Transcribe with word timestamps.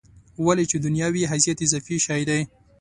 ولې 0.45 0.65
چې 0.71 0.77
دنیا 0.85 1.07
وي 1.13 1.23
حیثیت 1.31 1.57
اضافي 1.65 1.97
شی 2.05 2.21
دی. 2.29 2.41